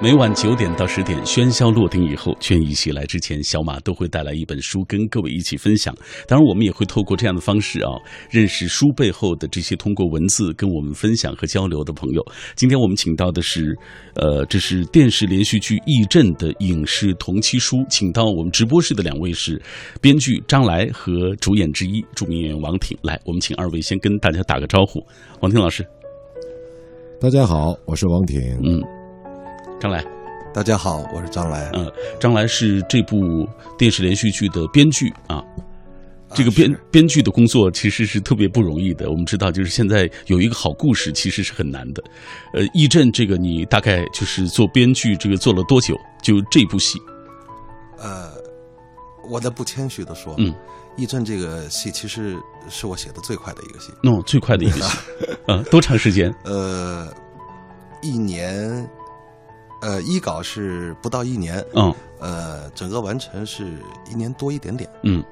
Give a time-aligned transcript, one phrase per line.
[0.00, 5.92] 每晚九点到十点，喧嚣落定以后，倦意袭来之前，小马都会带来一本书跟各位一起分享。
[6.28, 7.90] 当然，我们也会透过这样的方式啊，
[8.30, 12.24] 认识书背后的这些通过文字跟我们分享和交流的朋友。
[12.54, 13.76] 今天我们请到的是，
[14.14, 19.60] 呃，这是电视连续剧《义阵》的影视同期书，请到我们直播室的两位是
[20.00, 22.96] 编剧张来和主演之一著名演员王挺。
[23.02, 25.04] 来，我们请二位先跟大家打个招呼。
[25.40, 25.84] 王挺老师，
[27.20, 28.40] 大家好，我是王挺。
[28.62, 28.97] 嗯。
[29.80, 30.04] 张来，
[30.52, 31.70] 大家好，我是张来。
[31.72, 33.48] 嗯，张来是这部
[33.78, 35.40] 电视连续剧的编剧啊。
[36.34, 39.08] 这个编编剧的工作其实是特别不容易的。
[39.08, 42.02] 我们知道，就是现在有一个好故事，其实是很难的。
[42.52, 45.96] 呃，《义阵》这个你大概就是做编剧，这个做了多久？
[46.20, 46.98] 就这部戏？
[47.98, 48.32] 呃，
[49.30, 50.52] 我的不谦虚的说，嗯，
[50.96, 52.36] 《义阵》这个戏其实
[52.68, 53.92] 是我写的最快的一个戏。
[54.02, 54.98] 哦，最快的一个戏。
[55.46, 56.34] 啊，多长时间？
[56.44, 57.06] 呃，
[58.02, 58.84] 一年。
[59.80, 63.64] 呃，一稿是不到一年，嗯，呃，整个完成是
[64.10, 65.22] 一年多一点点，嗯，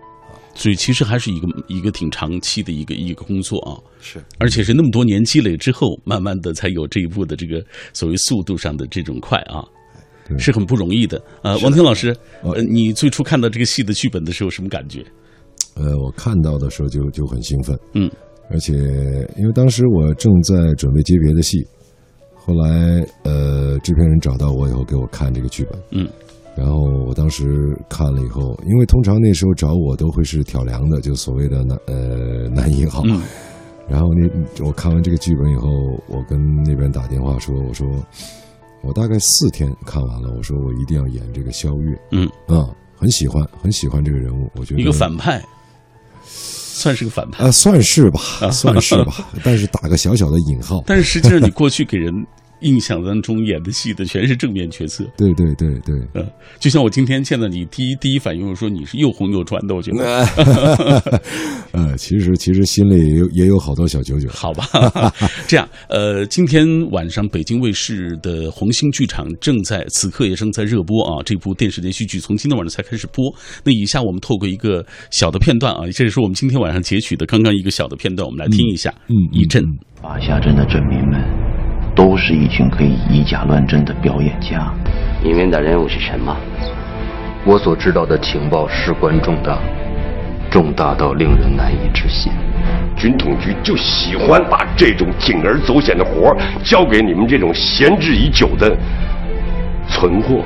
[0.55, 9.65] 所以其实还是一个一个挺长期的一个一个工作啊，是，而且是那么多年积累之后，慢慢的才有这一步的这个所谓速度上的这种快啊，
[10.39, 11.21] 是很不容易的。
[11.43, 15.05] 呃，王婷老师，呃，你最初看到这个戏的剧本的时候什么感觉？
[15.75, 18.09] 呃，我看到的时候就就很兴奋，嗯，
[18.49, 18.73] 而且
[19.37, 21.67] 因为当时我正在准备接别的戏。
[22.47, 26.09] 后来，呃，制片人找到我以后，给我看这个剧本，嗯，
[26.57, 33.21] 然后我当时看了以后，因为通常那时候找我都会是挑梁的，就所谓的男呃男一号，嗯，
[33.89, 35.69] 然后那我看完这个剧本以后，
[36.09, 37.85] 我跟那边打电话说，我说
[38.83, 42.29] 我大概四天看完了，我说我一定要演这个肖月，嗯。
[42.47, 45.43] 啊，很喜欢很喜欢这个人物，我觉得一个反派。
[46.79, 50.85] 算是个反派啊，算是吧，算是吧，但是打个小小的引号。
[50.87, 52.27] 但是实际上，你过去给人。
[52.61, 56.27] 印象当中演的戏的全是正面角色，对对对对，嗯，
[56.59, 60.25] 就像我今天见到你，第一第一反应我说你是又红又传的，我觉得，
[61.73, 64.65] 呃，其实其实心里也有也有好多小九九，好吧，
[65.47, 73.33] 这样，呃，今天晚上北京卫视的红星剧场正在此刻也正在热播啊，这部电视连续剧从今天晚上才开始播。
[73.65, 79.63] 那以下我们透过一个小的片段啊，这也是我们今天晚上截取的刚刚一个小的片段，我们来听一下，嗯，一阵。
[80.03, 81.46] 法下镇的镇民们。
[81.97, 84.71] 都是一群可以以假乱真的表演家。
[85.25, 86.37] 你们的任务是什么？
[87.43, 89.59] 我所知道的情报事关重大，
[90.51, 92.31] 重大到令人难以置信。
[92.97, 98.77] 军统局就喜欢把这种铤而走险的活交给你们这种闲置已久的
[99.89, 100.43] 存货。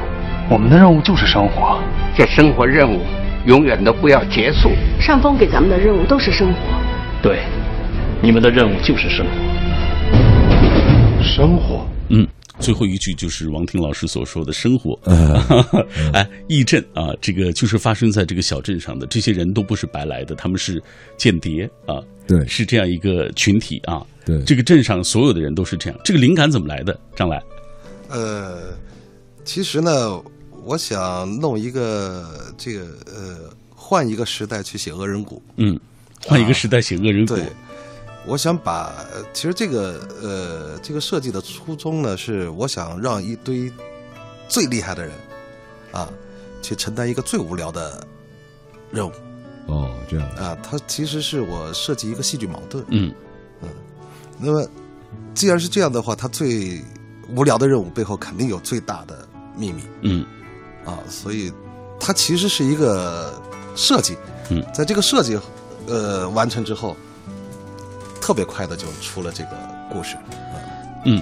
[0.48, 1.78] 我们的任务就是生活，
[2.14, 3.00] 这生活任务
[3.46, 4.70] 永远都不要结束。
[5.00, 6.54] 上峰给咱们的任务都是生活。
[7.20, 7.40] 对，
[8.20, 9.49] 你们的任务就是生活。
[11.40, 12.28] 生活，嗯，
[12.58, 15.00] 最后一句就是王婷老师所说的生活。
[16.12, 20.82] 哎，义镇啊，这个就是发生在这个小镇上的，这些人都不是白来的，他们是
[21.16, 21.96] 间谍啊，
[22.26, 24.06] 对，是这样一个群体啊。
[24.26, 25.98] 对，这个镇上所有的人都是这样。
[26.04, 27.00] 这个灵感怎么来的？
[27.16, 27.42] 张来，
[28.10, 28.74] 呃，
[29.42, 30.22] 其实呢，
[30.62, 35.42] 我想弄一个这个呃，换一个时代去写恶人谷。
[35.56, 35.80] 嗯，
[36.26, 37.34] 换一个时代写恶人谷。
[38.26, 38.94] 我想把，
[39.32, 43.72] 其实这个呃，这个设计的初衷呢，是我想让一堆
[44.47, 45.12] 最厉害的人
[45.91, 46.08] 啊，
[46.60, 48.06] 去承担一个最无聊的
[48.91, 49.12] 任务。
[49.66, 52.84] 哦，这样啊，它其实是我设计一个戏剧矛盾。
[52.88, 53.12] 嗯
[53.62, 53.69] 嗯，
[54.38, 54.69] 那么
[55.34, 56.84] 既然是这样的话，它最
[57.34, 59.26] 无聊的任务背后肯定有最大的
[59.56, 59.82] 秘密。
[60.03, 60.26] 嗯
[60.84, 61.50] 啊，所以
[61.98, 63.32] 它其实是一个
[63.75, 64.14] 设计。
[64.50, 65.41] 嗯，在这个设计
[65.86, 66.94] 呃完成之后。
[68.30, 69.50] 特别快的就出了这个
[69.91, 70.14] 故事，
[71.04, 71.20] 嗯，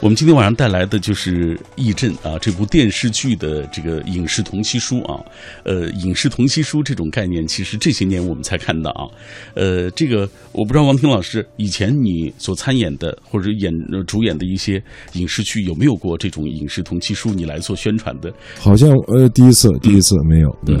[0.00, 5.18] 我们今天晚上带来的就是《义阵》啊，这部电视剧的这个影视同期书啊，
[5.64, 9.10] 呃，影视同期书这种概念，其实这些年我们才看到啊，
[9.54, 10.20] 呃，这个
[10.52, 13.72] 我不知道王婷老师以前你所参演的或者演
[14.06, 14.80] 主演的一些
[15.14, 18.32] 影视剧有没有过这种影视同期书，你来做宣传的？
[18.60, 20.76] 好像呃，第一次，第一次没有，对。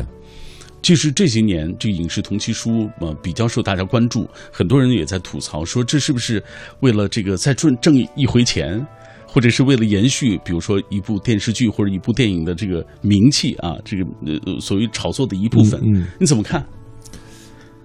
[0.84, 6.42] 就是这些年，这个影视同期书呃比较受大家关注，很多人也在吐槽说，这是不是
[6.80, 8.86] 为了这个再赚挣一回钱，
[9.26, 16.62] 或者是为了延续，比如说一部电视剧或者一部电影的这个名气啊，这个呃所谓炒作的一部分，嗯你怎么看？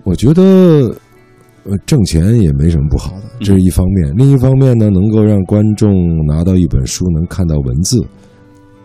[0.03, 0.43] 我觉得
[1.63, 5.89] 呃挣钱也没什么不好的，这是一方面；另一方面呢，能够让观众
[6.27, 8.05] 拿到一本书，能看到文字，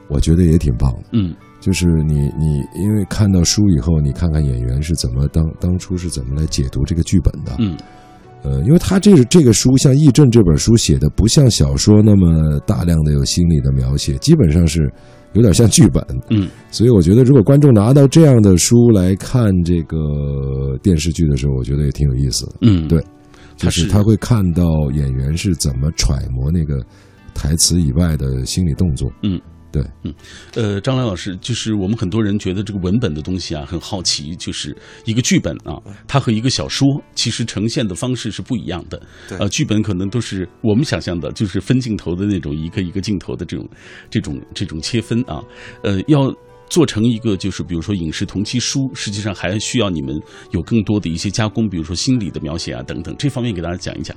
[0.06, 1.08] 我觉得也挺棒的。
[1.14, 1.34] 嗯。
[1.64, 7.74] 就是你，你因为看到书以后，你看看演员是怎么当当初是怎么来解读这个剧本的，嗯，
[8.42, 14.92] 呃，因为他这个这个书像《义正》这本书写的不像小说那么大量的有心理的描写，基本上是
[15.32, 16.04] 有点像剧本。
[16.28, 22.52] 嗯，所以我觉得如果观众拿到这样的书来看这个电视剧的时候，我觉得也挺有意思的。
[22.60, 23.00] 嗯，对，
[23.58, 24.62] 他就是他会看到
[24.92, 26.78] 演员是怎么揣摩那个
[27.32, 29.10] 台词以外的心理动作。
[29.22, 29.40] 嗯。
[29.74, 30.14] 对，嗯，
[30.54, 36.86] 呃，张兰老师，就是我们很多人觉得这个文本的东西啊，很好奇，就是一个剧本啊，它和一个小说
[37.16, 39.02] 其实呈现的方式是不一样的。
[39.28, 43.68] 对，呃，剧本可能都是我们想象的，就是分镜头的那种一个一个镜头的这种
[44.08, 45.42] 这种这种切分啊，
[45.82, 46.32] 呃，要
[46.70, 50.14] 做成一个就是比如说影视同期书，实际上还需要你们
[50.52, 54.16] 有更多的一些加工，比如说心理的描写啊等等，这方面给大家讲一讲。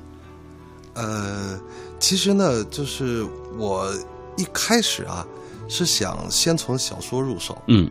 [0.93, 1.59] 呃，
[1.97, 3.25] 其实呢，就是
[3.57, 3.91] 我
[4.37, 5.25] 一开始啊。
[5.67, 7.89] 是想先从小说入手，嗯，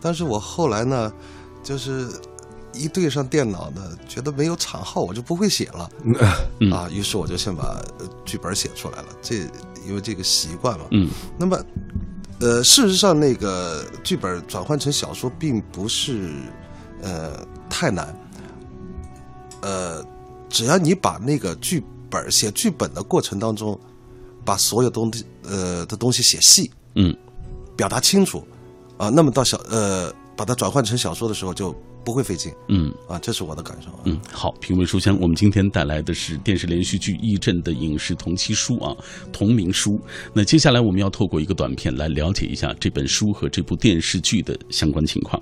[0.00, 1.12] 但是我后来呢，
[1.62, 2.08] 就是
[2.72, 5.90] 一对上电脑呢，觉得没有场号，我就不会写了，
[6.72, 7.82] 啊，于是我就先把
[8.24, 9.36] 剧本写出来了，这
[9.86, 11.64] 因为这个习惯嘛，嗯，那么，
[12.40, 16.30] 呃，事实上那个剧本转换成小说并不是
[17.02, 18.14] 呃太难，
[19.60, 20.04] 呃，
[20.48, 23.78] 只要你把那个剧本写剧本的过程当中，
[24.44, 26.70] 把所有东西呃的东西写细。
[26.98, 27.16] 嗯，
[27.76, 28.46] 表达清楚，
[28.98, 31.74] 啊，那么到小呃，把它转换成小说的时候就
[32.04, 32.52] 不会费劲。
[32.68, 33.88] 嗯，啊，这是我的感受。
[34.04, 38.92] 嗯，好，品味书香，我们今天带来的是电视连续剧《义正》的影视同期书啊，
[39.32, 40.00] 同名书。
[40.34, 45.40] 那接下来我们要透过一个短片来了解一下这本书和这部电视剧的相关情况。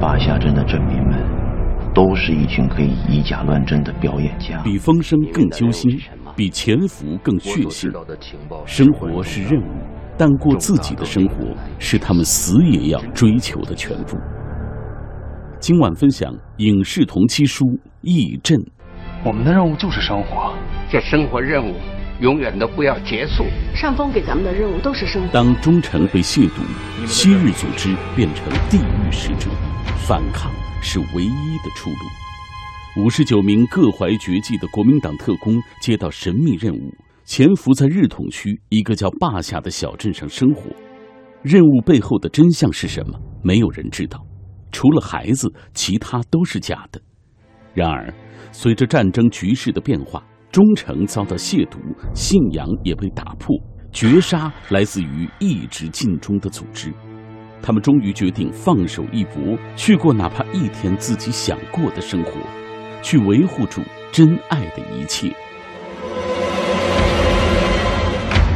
[0.00, 1.18] 八下镇的镇民们
[1.94, 5.90] 都是一群可以以假乱真的表演家，比风声更揪心。
[6.36, 7.90] 比潜伏更血腥。
[8.66, 9.72] 生活是任务，
[10.16, 14.16] 但过自己的生活是他们死也要追求的全部。
[15.58, 17.64] 今晚分享影视同期书
[18.02, 18.58] 《义阵》。
[19.24, 20.52] 我们的任务就是生活，
[20.90, 21.74] 这生活任务
[22.20, 23.46] 永远都不要结束。
[23.74, 25.32] 上峰给咱们的任务都是生活。
[25.32, 29.48] 当忠诚被亵渎，昔日组织变成地狱使者，
[30.06, 30.52] 反抗
[30.82, 32.23] 是唯一的出路。
[32.96, 36.94] 五十九名各怀绝技的国民党特工接到神秘任务，
[37.24, 40.70] 潜伏在日统区一个叫坝下的小镇上生活。
[41.42, 43.18] 任务背后的真相是什么？
[43.42, 44.24] 没有人知道，
[44.70, 47.02] 除了孩子，其他都是假的。
[47.74, 48.14] 然而，
[48.52, 51.78] 随着战争局势的变化，忠诚遭到亵渎，
[52.14, 53.56] 信仰也被打破，
[53.90, 56.92] 绝杀来自于一直尽忠的组织。
[57.60, 62.30] 他们终于决定放手一搏，去过哪怕一天自己想过的生活。
[63.04, 65.30] 去维护住真爱的一切，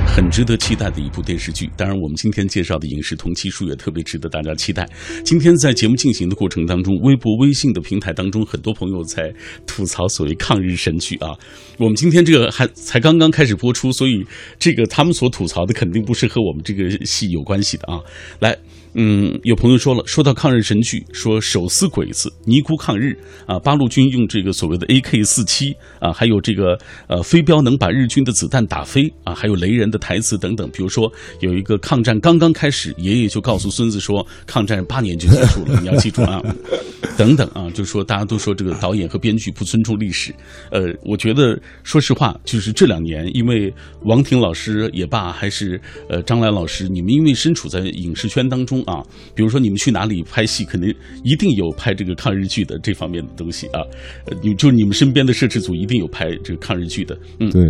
[0.06, 1.68] 很值得期待的一部电视剧。
[1.76, 4.88] 当然，我们今天介绍的影视同期书也特别值得大家期待。
[5.22, 9.30] 今天在节目进行的过程当中，微博、微信的平台当中，很多朋友在
[9.66, 11.36] 吐槽所谓抗日神剧啊。
[11.76, 14.24] 我们今天这个还才刚刚开始播出，所以
[14.58, 18.00] 这个他们所吐槽的肯定不是和我们这个戏有关系的啊。
[18.40, 18.56] 来。
[18.94, 26.76] 嗯，有朋友说了，说到抗日神剧，说手撕鬼子、尼姑抗日啊，八路军用这个所谓的 AK 四七啊，还有这个
[27.06, 30.68] 呃飞镖能把日军的子弹打飞啊，还有雷人的台词等等。
[30.70, 36.42] 比如说有一个抗战刚刚开始，爷爷就告诉孙子说，抗战八年就结束了，你要记住啊，
[37.16, 40.34] 等等啊，就说大家都说这个导演和编剧不尊重历史。
[40.72, 43.72] 呃，我觉得说实话，就是这两年，因为
[44.04, 48.82] 王婷老师也罢，还是呃张兰老师，你们因为身处在影视圈当中。
[48.88, 49.04] 啊，
[49.34, 53.82] 比如说你们去哪里拍戏，肯定一定有拍这个抗日剧的这方面的东西啊。
[54.24, 57.18] 呃，你就你们身边的摄制组一定有拍这个抗日剧的。
[57.38, 57.62] 嗯，对，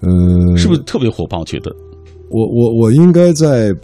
[0.00, 1.44] 呃，是不是特别火爆？
[1.44, 1.74] 觉得
[2.30, 3.74] 我我我应该在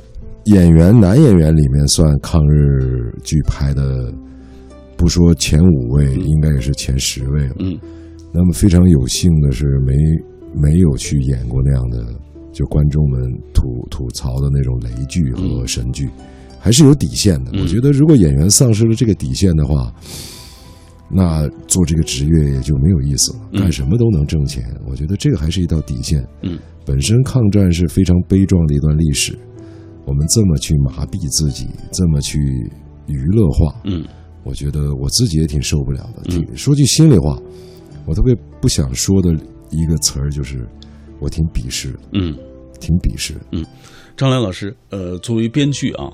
[0.45, 4.15] 演员男演员里面算抗日剧拍的，
[4.97, 7.57] 不说前五位，应该也是前十位了。
[7.59, 7.77] 嗯，
[8.33, 9.93] 那么非常有幸的是，没
[10.55, 11.99] 没有去演过那样的。
[12.55, 13.21] 就观众们
[13.53, 16.09] 吐吐槽的那种雷剧和神剧，
[16.65, 17.51] 还是有底线的。
[17.61, 19.93] 我觉得，如果演员丧失了这个底线的话，
[21.11, 23.41] 那做这个职业也就没有意思了。
[23.53, 26.27] 干什么都能挣钱，我觉得这个还是一道底线。
[26.41, 29.39] 嗯，本身抗战是非常悲壮的一段历史，
[30.07, 32.39] 我们这么去麻痹自己，这么去
[33.09, 34.03] 娱乐化，嗯，
[34.43, 36.23] 我觉得我自己也挺受不了的。
[36.31, 37.39] 挺说句心里话，
[38.07, 39.35] 我特别不想说的
[39.69, 40.67] 一个词儿就是。
[41.21, 42.37] 我挺鄙视的，嗯，
[42.81, 43.65] 挺鄙视，嗯，
[44.17, 46.11] 张良老师，呃，作为编剧啊。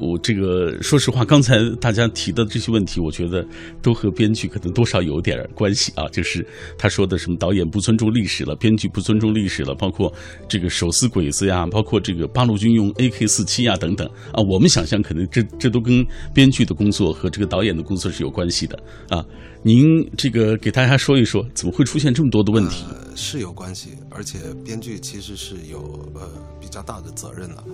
[0.00, 3.46] 我这个说实话，刚才大家提的这些问题，我觉得
[3.82, 6.08] 都和编剧可能多少有点关系啊。
[6.08, 6.46] 就是
[6.78, 10.10] 他说的什么导演不尊重历史了，编剧不尊重历史了，包括
[10.48, 14.42] 这个手撕鬼子呀，包括这个八路军用 AK 四七呀等等啊。
[14.48, 19.22] 我们想象可能这这都跟编剧的工作和这个导演的工作是有关系的啊。
[19.62, 22.84] 您这个给大家说一说，怎么会出现这么多的问题？
[22.90, 26.28] 呃、是有关系，而且编剧其实是有呃
[26.60, 27.64] 比较大的责任的。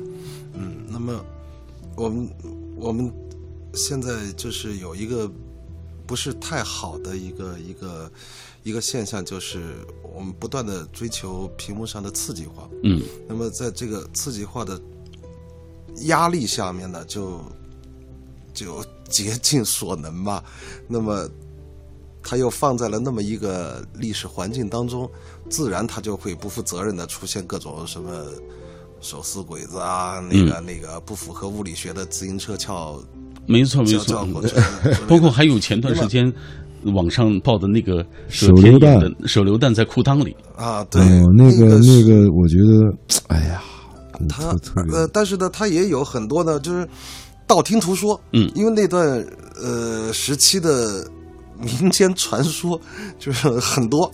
[0.55, 1.25] 嗯，那么。
[1.97, 2.29] 我们
[2.77, 3.13] 我们
[3.75, 5.29] 现在就是有一个
[6.07, 8.09] 不是太好的一个一个
[8.63, 9.75] 一个现象，就是
[10.15, 12.71] 我们不断的追求屏幕上的刺激化。
[12.85, 13.03] 嗯。
[13.27, 14.81] 那么在这个刺激化的
[16.03, 17.41] 压力下面呢，就
[18.55, 20.45] 就竭尽所能吧。
[20.87, 21.29] 那么
[22.23, 25.09] 他又放在了那么一个历史环境当中，
[25.49, 28.25] 自然他就会不负责任的出现各种什么。
[29.01, 33.01] 手撕鬼子啊，那个那个不符合物理学的自行车翘，
[33.47, 34.27] 没错没错，
[35.07, 36.29] 包括 还有前段时间
[36.83, 40.37] 网上报的那个手榴弹，手榴弹在裤裆里。
[40.57, 41.01] 啊，对，
[41.37, 43.63] 那个那个，我觉得， 哎呀，
[44.29, 44.53] 他
[44.91, 46.85] 呃，但是呢，他也有很多呢，就是
[47.47, 49.25] 道听途说，嗯，因为那段
[49.63, 51.09] 呃时期的
[51.59, 52.81] 民间传说
[53.19, 54.11] 就是很多。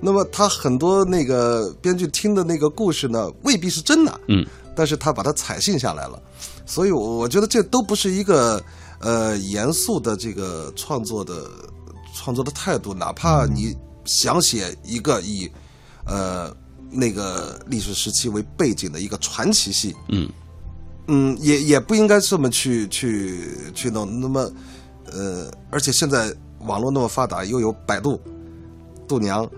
[0.00, 4.44] 那么他很多那个编剧听的那个故事呢，未必是真的，嗯，
[4.76, 6.22] 但是他把它采信下来了，
[6.66, 8.62] 所以，我我觉得这都不是一个
[8.98, 11.48] 呃严肃的这个创作的
[12.14, 13.74] 创作的态度，哪怕你
[14.04, 15.50] 想写一个以
[16.04, 16.54] 呃
[16.90, 20.28] 那个历史时期为背景的一个传奇戏，嗯
[21.06, 24.20] 嗯，也也不应该这么去去去弄。
[24.20, 24.52] 那么，
[25.10, 26.30] 呃，而且现在
[26.66, 28.20] 网络那么发达，又有百度、
[29.06, 29.48] 度娘。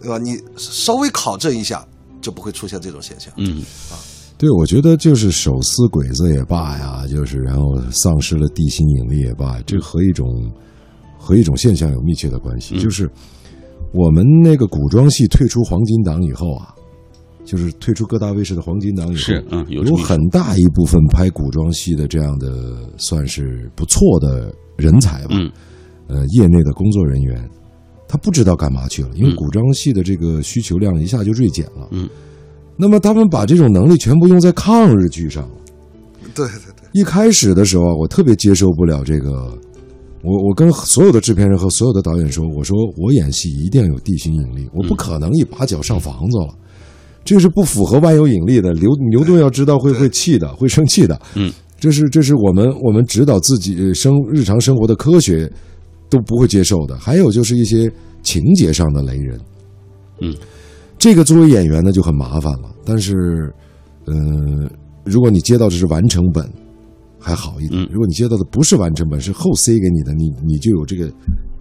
[0.00, 0.18] 对吧？
[0.18, 1.82] 你稍微考证一下，
[2.20, 3.32] 就不会出现这种现象。
[3.38, 3.96] 嗯，啊，
[4.36, 10.26] 对，我觉得就是手撕鬼子也罢呀，就是然后丧失了地心引力也罢，这和一种
[11.18, 12.78] 和一种现象有密切的关系。
[12.78, 13.10] 就是
[13.94, 16.74] 我们那个古装戏退出黄金档以后啊，
[17.46, 25.30] 就是退出各大卫视的黄金档以后，是嗯，有很大一部分拍古装戏的这样的算是不错的人才吧。
[25.30, 25.50] 嗯，
[26.08, 27.48] 呃，业内的工作人员。
[28.06, 31.88] 他不知道干嘛去了，因为古装戏的这个需求量一下就锐减了。
[31.90, 32.08] 嗯，
[32.76, 35.54] 那么他们把这种能力全部用在抗日剧上了。
[36.32, 39.58] 对对对，一开始的时候我特别接受不了这个，
[40.22, 46.54] 我我跟所有的制片人和所有的导演说，我说我演戏一定要有地心引力，我不可能一把脚上房子了，
[47.24, 48.72] 这是不符合万有引力的。
[48.74, 51.20] 牛牛顿要知道会会气的，会生气的。
[51.34, 55.50] 嗯，这是这是我们我们指导自己生日常生活的科学。
[56.08, 56.98] 都不会接受的。
[56.98, 57.90] 还有就是一些
[58.22, 59.40] 情节上的雷人，
[60.20, 60.34] 嗯，
[60.98, 62.70] 这个作为演员呢就很麻烦了。
[62.84, 63.52] 但是，
[64.06, 64.68] 嗯，
[65.04, 66.48] 如果你接到的是完成本，
[67.18, 71.10] 还好一点；如果你接到的不是完成本，是后塞给你的，你你就有这个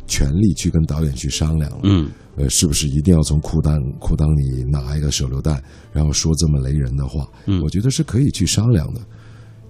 [0.07, 1.79] 权利去跟导演去商量了。
[1.83, 7.25] 嗯，呃，是不是一定要从裤裆裤裆里拿一个手榴弹，然后说这么雷人的话？
[7.45, 9.01] 嗯，我觉得是可以去商量的，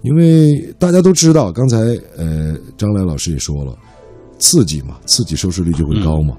[0.02, 1.78] 因为大家都知道，刚才
[2.16, 3.76] 呃张兰老师也说了。
[4.38, 6.36] 刺激嘛，刺激收视率就会高嘛。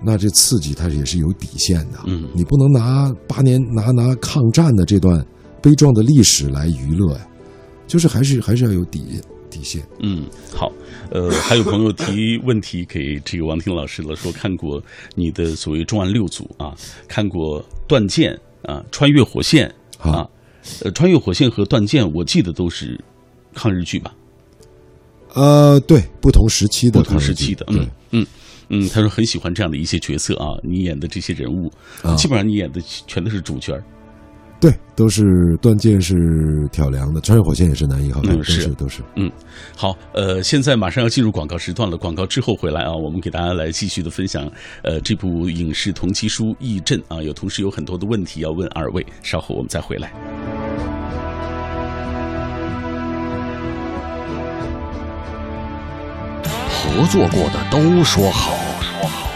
[0.00, 1.98] 那这刺激它也是有底线的。
[2.06, 5.26] 嗯，你不能拿八年拿拿抗战的这段
[5.60, 7.26] 悲壮的历史来娱乐呀，
[7.86, 9.82] 就是还是还是要有底底线。
[10.00, 10.24] 嗯，
[10.54, 10.70] 好，
[11.10, 14.80] 呃，还有朋友提问题给这个王婷老师了，说看过
[15.16, 16.76] 你的所谓重案六组啊，
[17.08, 19.66] 看过断剑啊，穿越火线
[19.98, 20.24] 啊，
[20.84, 22.96] 呃，穿越火线和断剑，我记得都是
[23.52, 24.14] 抗日剧吧。
[25.34, 28.26] 呃，对，不同时期的，不同时期的，嗯嗯
[28.70, 31.70] 嗯，他说很喜欢这样的一些角色啊，你演的这些人物，
[32.16, 33.78] 基本上你演的全都是主角
[34.60, 35.22] 对，都是
[35.62, 36.16] 断剑是
[36.72, 39.02] 挑梁的，穿越火线也是男一号，都是都是。
[39.14, 39.30] 嗯，
[39.76, 44.50] 好，呃，现在马上要进入广告时段了，广告之后回来啊，我们给大家来继续的分享，
[44.82, 50.67] 呃，这部影视同期书《义阵》啊，有同时有很多的问题要问二位，稍后我们再回来。
[56.98, 58.58] 合作过的都说好，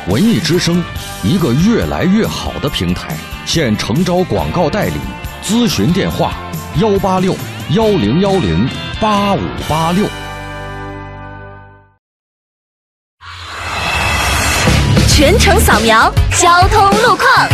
[0.09, 0.83] 文艺之声，
[1.23, 3.17] 一个越来越好的平台，
[3.47, 4.99] 现诚招广告代理，
[5.45, 6.33] 咨询电话：
[6.79, 7.37] 幺八六
[7.71, 8.69] 幺零幺零
[9.01, 10.09] 八五八六。
[15.07, 17.52] 全程扫描交通路况。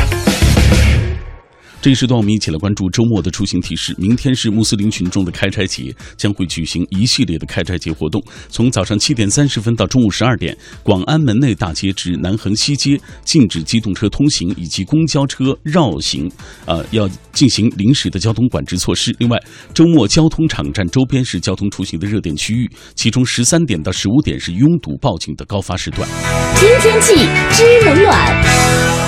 [1.80, 3.94] 这一时段，我们一起来关注周末的出行提示。
[3.96, 8.20] 明天是穆斯林群众的开斋节，将会举行一系列的开斋节活动。
[8.48, 16.28] 从早上七点三十分到中午十二点，广安门内大街至南横西街禁止机动车通行以及公交车绕行，
[16.66, 19.14] 呃，要进行临时的交通管制措施。
[19.20, 19.38] 另外，
[19.72, 26.08] 周末交通场站周边是交通出行的热点区域，其中十三点到十五点是拥堵报警的高发时段。
[26.56, 27.14] 听天气
[27.52, 29.07] 知冷暖。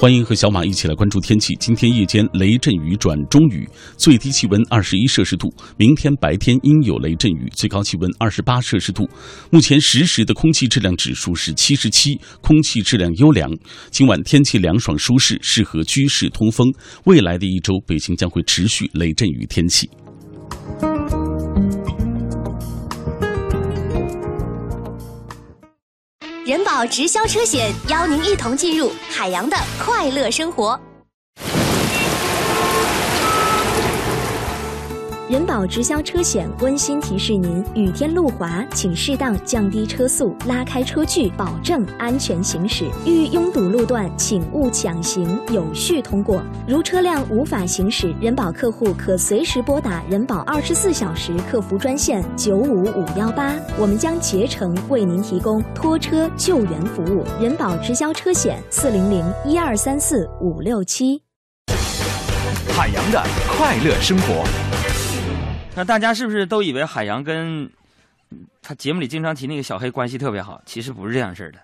[0.00, 1.54] 欢迎和小马一起来关注天气。
[1.60, 5.52] 今天夜间雷阵雨转中雨，最低气温二十一摄氏度。
[5.76, 9.06] 明天白天阴有雷阵雨，最高气温二十八摄氏度。
[9.50, 13.54] 目前实时的空气质量指数是七十七，空气质量优良。
[13.90, 16.72] 今晚天气凉爽舒适，适合居室通风。
[17.04, 19.86] 未来的一周，北京将会持续雷阵雨天气。
[26.46, 30.80] 人保直销车险邀您一同进入海洋的快乐生活。
[35.30, 42.90] 人保直销车险温馨提示您：雨天路滑，请适当降低车速，拉开车距，保证安全行驶。
[43.06, 46.42] 遇拥堵路段，请勿抢行，有序通过。
[46.66, 57.24] 如车辆无法行驶，人保客户可随时拨打人保二十四小时客服专线九五五幺八，我们将竭诚为您提供拖车救援服务。
[57.40, 61.22] 人保直销车险四零零一二三四五六七。
[62.76, 63.24] 海洋的
[63.56, 64.79] 快乐生活。
[65.76, 67.70] 那大家是不是都以为海洋跟
[68.60, 70.60] 他节目里经常提那个小黑关系特别好？
[70.66, 71.60] 其实不是这样式的。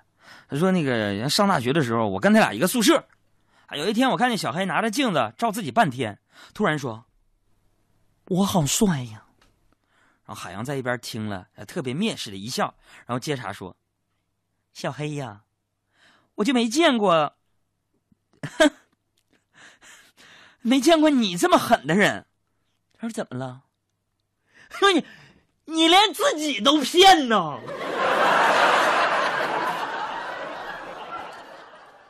[0.49, 3.05] 他说那个上大学的时候，我跟他俩一个宿舍。
[3.73, 6.19] 有一天我看见小黑拿着镜子照自己半天，
[6.55, 7.05] 突然说
[8.29, 9.25] ：“我好帅呀。”
[10.25, 12.75] 然后海洋在一边听了，特别蔑视的一笑，
[13.07, 13.77] 然后接茬说
[14.73, 15.43] ：“小黑呀，
[16.37, 17.35] 我就没见过，
[20.63, 22.25] 没见过你这么狠的人。”
[22.99, 23.65] 他说：“怎么了？”
[24.79, 25.05] 说你，
[25.65, 27.59] 你连自己都骗呢！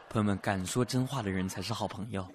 [0.08, 2.26] 朋友们，敢说真话的人才是好朋友。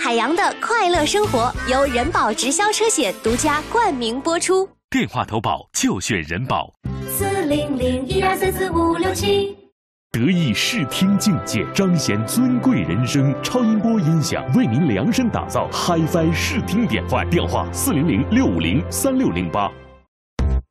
[0.00, 4.68] 海洋的快乐生活由人保直销车险独家冠名播出。
[4.88, 6.72] 电话投保就选人保。
[7.10, 9.65] 四零零一二三四五六七。
[10.16, 13.34] 得意视听境界，彰显尊贵人生。
[13.42, 19.70] 超音波音响为您量身打造 HiFi 视听典范，电话四零零六五零三六零八。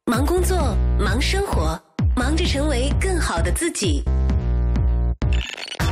[0.08, 1.80] 忙工作，忙生活，
[2.16, 4.04] 忙着成为更好的自己。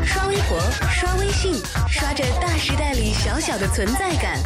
[0.03, 1.53] 刷微博，刷微信，
[1.87, 4.39] 刷着大时代里小小的存在感。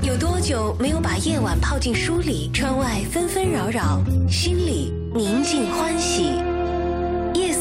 [0.00, 2.50] 有多久没有把夜晚泡进书里？
[2.50, 6.32] 窗外纷纷扰扰，心里宁静欢喜。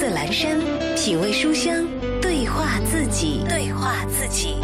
[0.07, 0.57] 夜色阑珊，
[0.95, 1.85] 品味书香，
[2.21, 4.55] 对话自己，对话自己。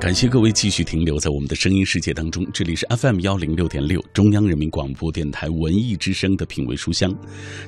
[0.00, 7.12] 感谢各位继续停留在我们的声音世界当中，这里是 FM 幺零六点六，中央人民广播电台文艺之声的品味书香。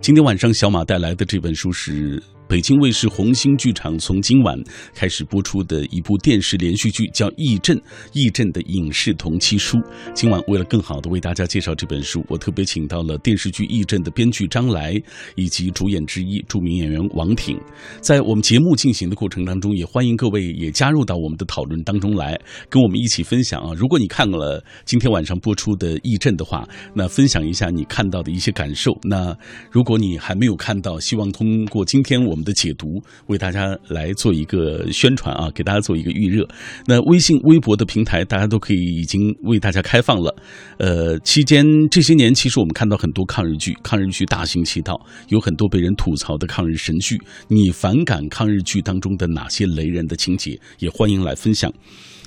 [0.01, 2.23] 今天晚上小马带来的这本书是。
[2.53, 4.63] 北京卫视红星剧场从今晚
[4.95, 7.75] 开始播出的一部电视连续剧叫《义镇》，
[8.13, 9.79] 义镇的影视同期书。
[10.13, 15.01] 今晚为了更好的为大家介绍这本书，我特别请到了电视剧《义镇》的编剧张来
[15.35, 17.59] 以及主演之一著名演员王挺。
[18.03, 22.39] 在我们节目进行的过程当中，也欢迎各位也加入到我们的讨论当中来，
[22.69, 23.73] 跟我们一起分享啊！
[23.75, 28.93] 如果你看了今天晚上播出的《义镇》的话，那分享一下你看到的一些感受。
[29.05, 29.35] 那
[29.71, 32.42] 如果你还没有看到，希望通过今天我们。
[32.43, 36.47] 的解读为大家来做一个宣传啊，给大家做一个预热。
[36.87, 40.35] 那微信、微博的平台，大家都可以已经为大家开放了。
[40.79, 47.21] 呃，期间这些年，其实我们看到很多抗日剧，抗日剧大行其道，有很多被人吐槽的抗日神剧。
[47.49, 50.59] 你反感抗日剧当中的哪些雷人的情节？
[50.79, 51.73] 也欢迎来分享。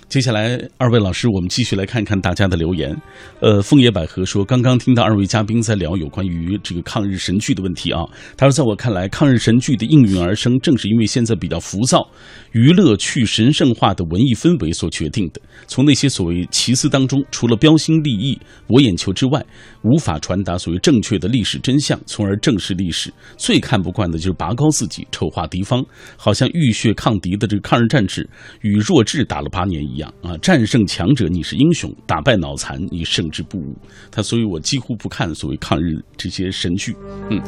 [0.08, 2.96] 接下来，二位老师，我们继续来看看大家的留言。
[3.42, 8.06] 呃，枫叶百合说，刚刚听到二位嘉宾在聊有关于这个抗日神剧的问题啊。
[8.38, 12.08] 他说，在我看来，抗日神剧的应运而生，正是因为现在比较浮躁。
[12.52, 19.44] 娱乐去神圣化的文艺氛围所决定的，从那些所谓奇思当中，除了标新立异、博眼球之外，
[19.82, 23.12] 无法传达所谓正确的历史真相，从而正视历史。
[23.38, 25.84] 最看不惯的就是拔高自己、丑化敌方，
[26.16, 28.30] 好像浴血抗敌的这个抗日战士
[28.62, 30.38] 与弱智打了八年一样啊！
[30.38, 33.76] 战胜强者你是英雄，打败脑残你胜之不武。
[34.10, 36.96] 他，所以我几乎不看所谓抗日这些神剧。
[37.30, 37.42] 嗯，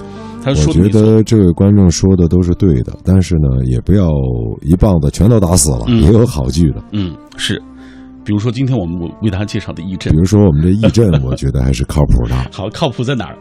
[0.43, 4.10] 他说，我觉得这位观众说的都是对的，但是呢，也不要
[4.63, 4.88] 一棒。
[4.99, 6.81] 子全都打死了，也有好剧的。
[6.91, 7.62] 嗯，是，
[8.23, 12.36] 比如说今天我们为大家介绍的义镇，比如说我们的义镇， 我觉得还是靠谱的。
[12.51, 13.38] 好，靠谱在哪儿？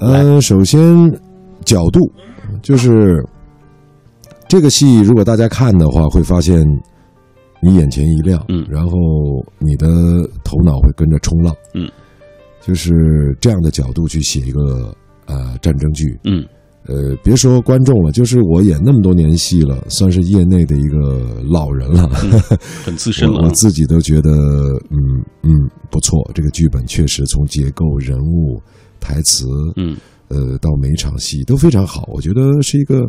[0.00, 0.80] 嗯，首先
[1.64, 2.00] 角度
[2.60, 3.24] 就是
[4.48, 6.64] 这个戏如果大家看的话，会发现
[7.60, 8.92] 你眼前一亮，嗯，然后
[9.58, 9.86] 你的
[10.44, 11.90] 头脑会跟着冲浪，嗯，
[12.60, 12.92] 就是
[13.40, 14.94] 这样的角度去写一个
[15.26, 16.44] 呃战争剧，嗯。
[16.86, 22.40] 呃，别说观众了，就是我演那么多年戏了，算是业内的一个老人了，嗯、
[22.82, 23.44] 很资深了 我。
[23.44, 24.96] 我自己都觉得，嗯
[25.42, 25.50] 嗯，
[25.90, 26.18] 不错。
[26.34, 28.58] 这个剧本确实从结构、人物、
[29.00, 29.44] 台词，
[29.76, 29.94] 嗯，
[30.28, 32.08] 呃，到每场戏都非常好。
[32.10, 33.02] 我觉得是一个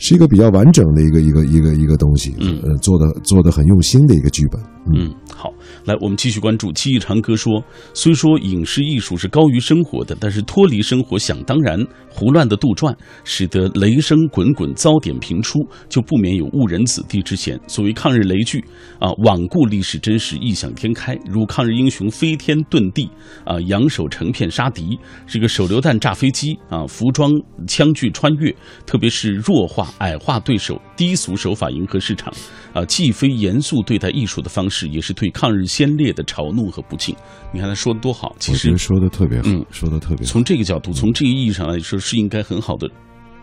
[0.00, 4.58] 是一个比较完整的一个一个一个一个东西，嗯，呃，做的做的很用心的一个剧本。
[4.94, 5.52] 嗯，好，
[5.84, 6.72] 来，我们继续关注。
[6.72, 15.58] 七一长歌说，虽说影视艺术是高于生活的，但是脱离生活想当然、胡乱的杜撰，使得雷声滚滚、遭点频出，
[15.90, 17.60] 就不免有误人子弟之嫌。
[17.66, 18.64] 所谓抗日雷剧
[18.98, 23.10] 啊，罔顾历史真实，异想天开，如抗日英雄飞天遁地
[23.44, 27.30] 啊，扬手成片杀敌，这个手榴弹炸飞机啊，服装
[27.68, 28.50] 枪具穿越，
[28.86, 32.32] 特别是弱化、矮化对手，低俗手法迎合市场
[32.72, 34.88] 啊，既非严肃对待艺术的方式。
[34.88, 37.14] 也是对抗日先烈的嘲弄和不敬。
[37.52, 40.32] 你看他说的多好，其实说的特别好，嗯，说的特别好。
[40.32, 42.88] 从这个角度，从这个意义上来说，是应该很好的，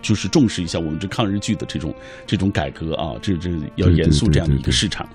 [0.01, 1.93] 就是重视一下我们这抗日剧的这种
[2.25, 5.07] 这种改革啊，这这要严肃这样的一个市场。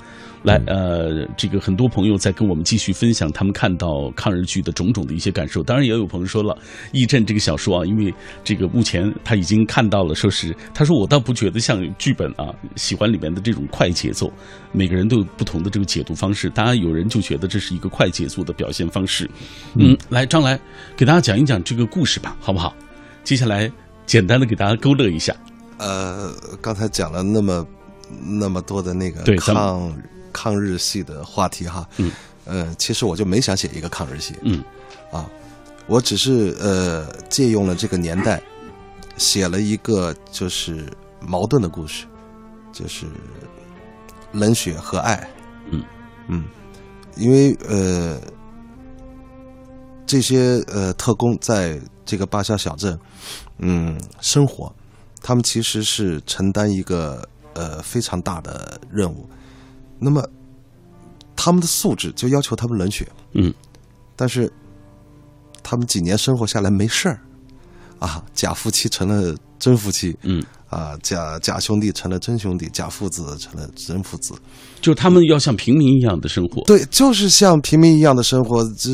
[0.43, 5.63] 来，呃，这个很多朋友在跟我们继续分享他们看到抗日剧的种种的一些感受。
[5.63, 6.53] 当然，也有朋友说了，
[6.93, 14.33] 《义阵》这个小说啊，因为这个目前他已经看到了，说是他说我倒不觉得像剧本啊，喜欢里面的这种快节奏。
[14.73, 19.31] 每个人都有不同的这个解读方式，当然有人就觉得这是一个快节奏的表现方式。
[19.75, 20.59] 嗯，来，张来
[20.97, 22.75] 给大家讲一讲这个故事吧，好不好？
[23.23, 23.71] 接下来
[24.07, 25.33] 简单的给大家勾勒一下。
[25.79, 27.65] 呃，刚才讲了那么
[28.41, 29.93] 那么多的那个抗。
[30.33, 32.11] 抗日戏的话题哈，嗯，
[32.45, 34.63] 呃，其实我就没想写一个抗日戏，嗯，
[35.11, 35.29] 啊，
[35.87, 38.43] 我只是呃借用了这个年代，
[39.17, 40.87] 写了一个就是
[41.21, 42.07] 矛盾的故事，
[42.73, 43.07] 就是
[44.33, 45.29] 冷血和爱，
[45.71, 45.83] 嗯。
[46.29, 46.45] 嗯，
[47.17, 48.17] 因为呃
[50.07, 52.97] 这些呃特工在这个八乡小镇，
[53.59, 54.73] 嗯，生活，
[55.21, 59.29] 他们其实是承担一个呃非常大的任务。
[60.03, 60.29] 那么，
[61.37, 63.55] 他们的素质就要求他们冷血，嗯，
[64.17, 64.53] 但是
[65.63, 67.21] 他们几年生活下来没事儿，
[68.01, 74.35] 啊，假夫妻成了真夫妻，嗯，啊，假假兄弟成了真兄弟，假父子成了真父子，
[74.81, 78.91] 就他们要像平民一样的生活，对，就是像平民一样的生活，这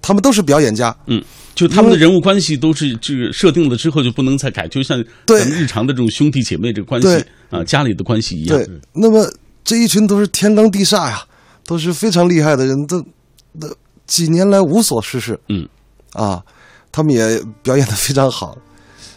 [0.00, 1.20] 他们都是表演家，嗯，
[1.56, 9.28] 就他们的人物关系都是这个设定了之后就不能再改，就像咱们日常的这种兄弟姐妹这个关系啊，家里的关系一样，对，那么。
[9.64, 11.24] 这一群都是天罡地煞呀，
[11.64, 13.04] 都是非常厉害的人，都
[13.52, 13.68] 那
[14.06, 15.68] 几年来无所事事，嗯，
[16.14, 16.44] 啊，
[16.90, 18.58] 他们也表演的非常好，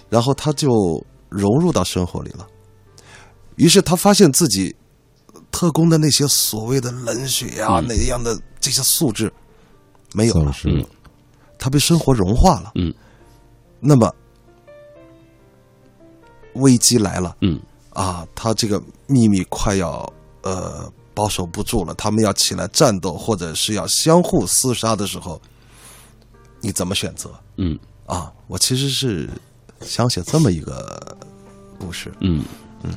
[0.07, 0.69] 然后他就
[1.29, 2.45] 融入到生活里了。
[3.55, 4.75] 于是他发现自己
[5.51, 9.33] 特工的那些所谓的冷血呀、嗯、那样的这些素质
[10.13, 10.85] 没有了，嗯，
[11.57, 12.93] 他被生活融化了，嗯，
[13.79, 14.13] 那么
[16.53, 20.07] 危机来了，嗯，啊，他这个秘密快要。
[20.45, 25.41] 呃，保守不住了，他们要起来战斗，或者是要相互厮杀的时候，
[26.61, 27.31] 你怎么选择？
[27.57, 29.27] 嗯，啊，我其实是
[29.81, 31.17] 想写这么一个
[31.79, 32.11] 故事。
[32.21, 32.43] 嗯，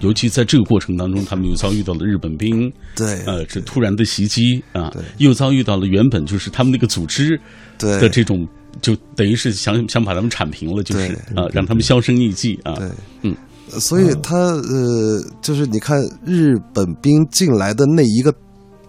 [0.01, 7.41] 尤其在这个过程当中，他们又遭遇到了日本兵，对，呃，这突然的袭击啊，对，又遭遇到了原本就是他们那个组织
[7.79, 8.47] 对的这种，
[8.83, 12.75] 就等于是想想把他们铲平了，就是啊，让他们销声匿迹啊。
[12.75, 12.91] 对，
[13.23, 13.35] 嗯。
[13.71, 18.35] 所以他呃，就是你看日本兵进来的那一个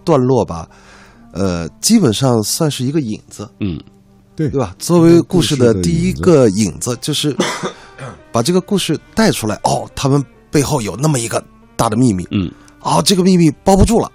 [0.04, 0.68] 段落吧，
[1.32, 3.80] 呃，基本上算是一个引子，嗯，
[4.34, 4.74] 对对吧？
[4.78, 7.36] 作为故事的第一个引子，就是
[8.32, 9.54] 把这个故事带出来。
[9.64, 11.42] 哦，他们背后有那么一个
[11.76, 14.10] 大的秘密，嗯，哦，这个秘密包不住了，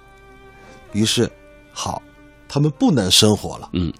[0.92, 1.30] 于是
[1.72, 2.02] 好，
[2.48, 3.92] 他们不能生活了，嗯，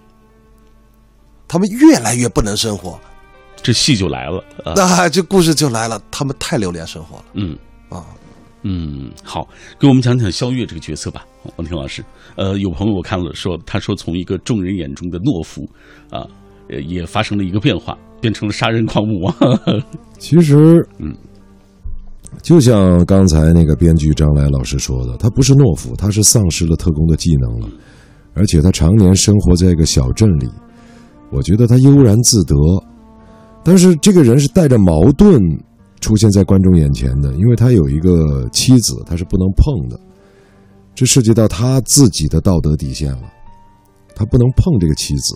[1.47, 2.99] 他们越来越不能生活。
[3.67, 4.41] 这戏就来了，
[4.77, 6.01] 那、啊、这故事就来了。
[6.09, 7.25] 他们太留恋生活了。
[7.33, 7.53] 嗯
[7.89, 8.05] 啊，
[8.63, 9.45] 嗯，好，
[9.77, 11.25] 给我们讲讲肖月这个角色吧，
[11.57, 12.01] 王婷老师。
[12.37, 15.69] 呃，有朋友我看了说，他说从一个众人眼中的懦夫
[16.09, 16.25] 啊，
[16.69, 19.35] 也发生了一个变化，变成了杀人狂魔。
[20.17, 21.13] 其实，嗯，
[22.41, 27.67] 就像刚才那个编剧张来老师说的，他不是懦夫，他是丧失了特工的技能了，
[28.33, 30.49] 而且他常年生活在一个小镇里，
[31.33, 32.55] 我觉得他悠然自得。
[33.67, 35.41] 但是这个人是带着矛盾
[35.99, 39.99] 出现在观众眼前的，因为他有一个妻子，他是不能碰的，
[40.95, 43.23] 这涉及到他自己的道德底线了，
[44.15, 45.35] 他不能碰这个妻子，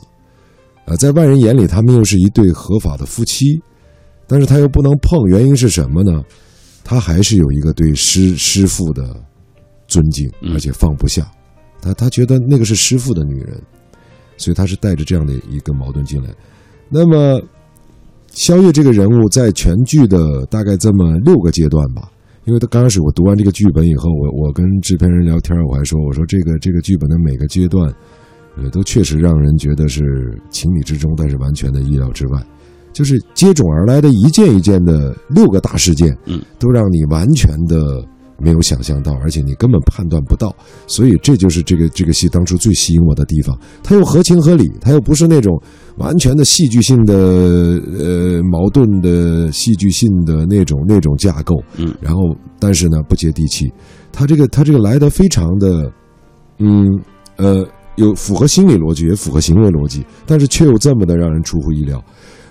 [0.85, 3.61] 啊，在外人眼里他们又是一对合法的夫妻，
[4.27, 6.23] 但是他又不能碰，原因是什么呢？
[6.85, 9.13] 他还是有一个对师师傅的
[9.89, 11.29] 尊敬，而且放不下。
[11.81, 13.61] 他他觉得那个是师傅的女人，
[14.37, 16.29] 所以他是带着这样的一个矛盾进来。
[16.87, 17.41] 那么，
[18.31, 22.09] 萧月这个人物在全剧的大概这么六个阶段吧。
[22.45, 27.93] 因为他刚开始我读完这个剧本以后，我我跟制片人聊天，我还说我说这个这个剧本的每个阶段，
[28.57, 30.01] 呃，都确实让人觉得是
[30.49, 32.41] 情理之中，但是完全的意料之外。
[32.93, 38.03] 就是接踵而来的一件一件的六个大事件，嗯，都让你完全的
[38.43, 40.55] 没有想象到，而且你根本判断不到。
[40.87, 43.57] 所以这就是这个这个戏当初最吸引我的地方。
[43.83, 45.61] 它又合情合理，它又不是那种
[45.97, 53.71] 完全的戏剧性的呃矛盾的戏剧性的那种那种架构，嗯，然后但是呢不接地气。
[54.11, 55.91] 它这个它这个来的非常的，
[56.59, 56.85] 嗯
[57.37, 62.03] 呃有符合心理逻辑，也符合行为逻辑，但是却又这么的让人出乎意料。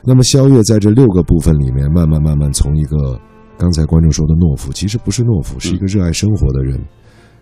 [0.03, 3.21] 那么萧月在这六个部分里面，慢慢慢慢从一个
[3.61, 6.83] 刚才观众说的懦夫，其实不是懦夫，是一个热爱生活的人，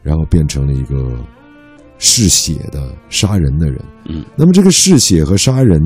[0.03, 1.17] 然后变成了一个
[1.99, 3.81] 嗜血的杀人的人。
[4.07, 5.81] 嗯，那么这个嗜血和杀人，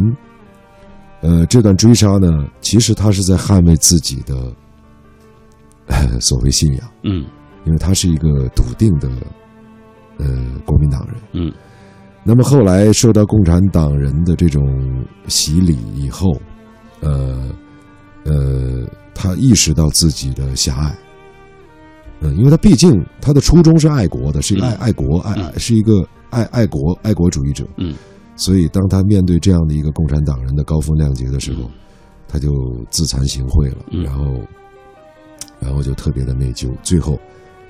[1.21, 4.51] 呃，这段追杀呢，其实他是在捍卫自己的
[6.19, 6.91] 所谓信仰。
[7.05, 7.27] 嗯，
[7.67, 9.11] 因为他是一个笃定的
[10.17, 10.27] 呃
[10.65, 11.17] 国民党人。
[11.33, 11.53] 嗯，
[12.25, 16.41] 那么后来受到共产党人的这种洗礼以后。
[17.01, 17.51] 呃，
[18.25, 20.99] 呃，他意识到自己的狭隘，
[22.21, 27.95] 嗯，因为他毕竟他的初衷是爱国的，是一个爱爱国爱爱，是一个爱爱国爱国主义者，嗯，
[28.37, 31.71] 所以当他面对这样的一个共产党人的高风亮节的时候，
[32.27, 32.51] 他就
[32.91, 34.25] 自惭形秽了，然后，
[35.61, 37.19] 然后就特别的内疚，最后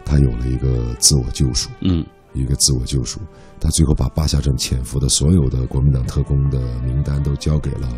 [0.04, 3.20] 他有了一个自我救赎，嗯，一个自我救赎，
[3.58, 7.88] 他最后把八下镇潜伏的所有的国民党特工的名单都交给了。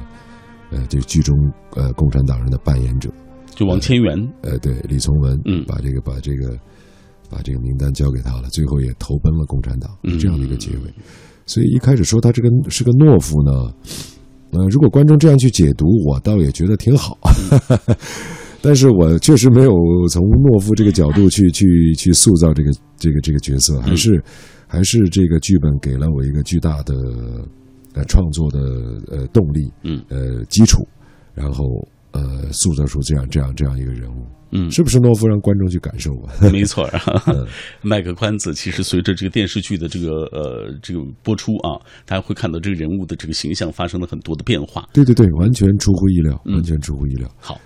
[0.70, 1.36] 呃，这剧中
[1.76, 3.08] 呃共产党人的扮演者，
[3.54, 6.58] 就王千源，呃，对李从文，嗯，把这个把这个
[7.30, 10.94] 把这个名单交给他了，最后也投奔了共产党，是这样的一个结尾。
[11.46, 13.52] 所以一开始说他这个是个懦夫呢，
[14.50, 17.18] 呃，如果观众这样去解读，我倒也觉得挺好。
[18.62, 19.70] 但是我确实没有
[20.10, 24.22] 从懦夫这个角度去去去塑造这个这个这个角色，还是
[24.66, 26.94] 还是这个剧本给了我一个巨大的。
[27.96, 28.58] 呃，创作的
[29.06, 30.84] 呃动力，嗯，呃基础，
[31.32, 31.64] 然后
[32.14, 36.32] 呃塑造出这样这样这样一个人物，嗯，是不是懦夫让观众去感受吧？
[36.50, 36.88] 没错，
[37.82, 38.54] 卖个关子。
[38.54, 44.88] 其实随着这个电视剧的这个呃这个播出啊，大家会看到这个人物的这个形象发生了很多的变化。
[44.92, 47.28] 对对对，完全出乎意料，完全出乎意料。
[47.40, 47.60] 好，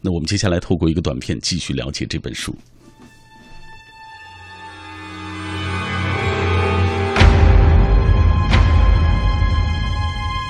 [0.00, 2.54] 那我们接下来透过一个短片继续了解这本书。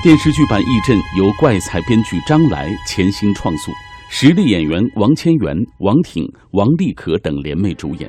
[0.00, 3.74] 电视剧版《义阵》由怪才编剧张来潜心创作，
[4.08, 8.08] 实力演员王千源、王挺、王丽可等联袂主演。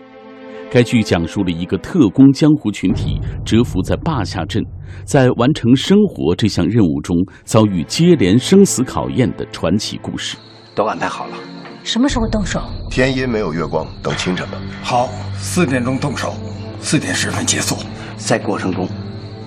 [0.70, 4.64] 该剧讲述了一个特工江湖群体蛰伏在坝下镇，
[5.04, 10.38] 在完成生活这项任务中遭遇接连生死考验的传奇故事。
[10.76, 11.38] 都安排好了，
[11.84, 12.62] 什么时候动手？
[12.92, 14.60] 天阴没有月光，等清晨吧。
[14.84, 16.36] 好，四点钟动手，
[16.80, 17.76] 四点十分结束。
[18.16, 18.88] 在过程中，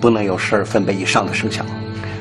[0.01, 1.65] 不能有十二分贝以上的声响。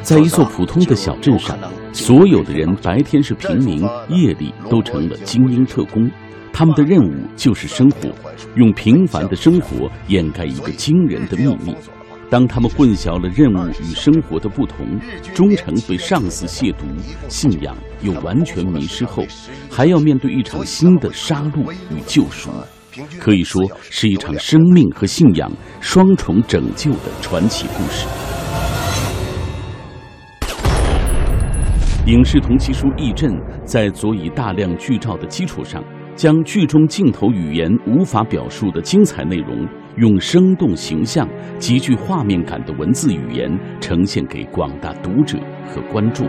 [0.03, 1.57] 在一座普通的小镇上，
[1.93, 6.11] 所有的人白天是平民，夜里都成了精英特工。
[6.53, 8.11] 他们的任务就是生活，
[8.57, 11.75] 用平凡的生活掩盖一个惊人的秘密。
[12.29, 14.87] 当他们混淆了任务与生活的不同，
[15.35, 16.85] 忠诚被上司亵渎，
[17.29, 19.25] 信仰又完全迷失后，
[19.71, 22.51] 还要面对一场新的杀戮与救赎，
[23.19, 28.07] 可以说是一场生命和信仰双重拯救的传奇故事。
[32.07, 33.31] 影视同期书《义阵》
[33.65, 35.81] 在佐以大量剧照的基础上，
[36.17, 39.65] 将剧中镜头语言无法表述的精彩内容，
[39.99, 45.39] 用生动形象、极具画面感的文字语言呈现给广大读者
[45.69, 46.27] 和观众。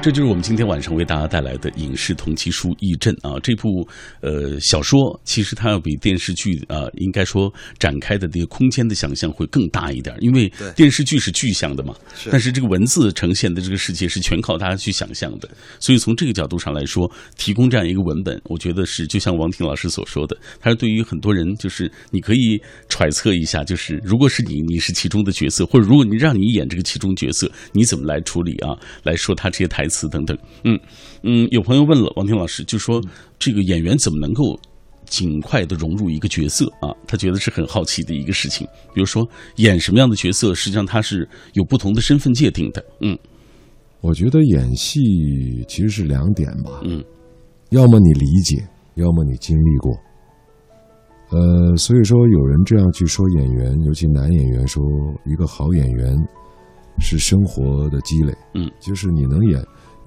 [0.00, 3.86] 这就是我们今天晚上为大家带来的影视同期书《义阵》啊，这部
[4.20, 11.94] 呃小说其实它要比电视剧啊，应该说展开的这个空间的想象会更大一点，因为电视剧是具象的嘛，
[12.30, 15.48] 但是这个文字呈现的这个世界是全靠大家去想象的，
[15.80, 22.58] 所以从这个角度上来说，提供这样一个文本，我觉得是就像王婷老师所说的，它是对于很多人就是你可以
[22.88, 28.78] 揣测一下，就是如果是你，你是其中的角色，或者如果你让你演这个其中角色，你怎么来处理啊？
[29.02, 29.87] 来说他这些台。
[29.88, 30.78] 词等等，嗯
[31.22, 33.02] 嗯，有朋友问了王婷老师，就说
[33.38, 34.58] 这个演员怎么能够
[35.06, 36.92] 尽快的融入一个角色啊？
[37.06, 38.66] 他觉得是很好奇的一个事情。
[38.94, 42.84] 比如说演什么样的角色，实际上他是有不同的身份界定的。
[43.00, 43.18] 嗯，
[44.00, 45.00] 我觉得演戏
[45.66, 46.82] 其实是两点吧。
[46.84, 47.02] 嗯，
[47.70, 48.56] 要么你理解，
[48.96, 49.96] 要么你经历过。
[51.30, 54.82] 呃，所以说有人这样去说演员，尤其男演员，说
[55.26, 56.16] 一个好演员
[57.00, 58.32] 是生活的积累。
[58.54, 59.62] 嗯，就是你能演，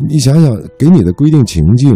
[0.07, 1.91] 你想想给你的规定情境，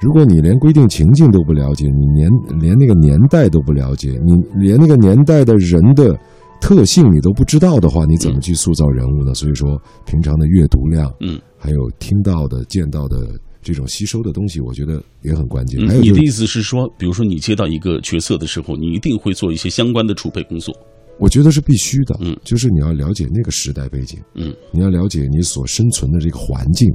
[0.00, 6.18] 如果你连规定情境都不了解，你连连那个年代都不了解，你连那个年代的人的
[6.60, 9.34] 特性你都不知道的话，你怎么去塑造人物呢？
[9.34, 13.16] 所以说，平常的阅读量，嗯，还有听到的、见到的。
[13.62, 15.78] 这种吸收的东西，我觉得也很关键。
[15.78, 20.74] 你的意思是说，比如说你接到一个角色的时候，你一定会做一些相关的储备工作？
[21.20, 22.16] 我觉得是必须的。
[22.20, 26.88] 嗯，就是你要了解那个时代背景，嗯，你要了解你所生存的这个环境，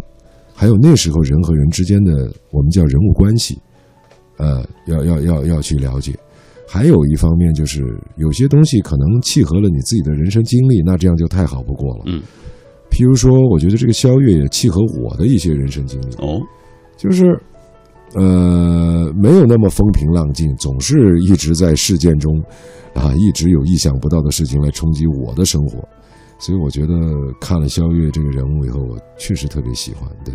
[0.54, 2.12] 还有那时候人和人之间的
[2.52, 3.58] 我们叫人物关系，
[4.38, 6.14] 呃，要要要要去了解。
[6.68, 7.84] 还有一方面就是
[8.18, 12.04] 有些东西可能契合了你自己的人生经历，那这样就太好不过了。
[12.08, 12.22] 嗯。
[12.92, 16.40] 譬如说，我觉得这个肖月也契合我的一些人生经历哦，
[16.96, 17.24] 就是，
[18.16, 22.42] 呃，没有那么风平浪静，总是一直在事件中，
[22.94, 25.88] 啊，一直有意想不到的事情来冲击我的生活，
[26.40, 26.94] 所以我觉得
[27.40, 30.34] 看了肖月这个人物以后，我确实特别喜欢，对，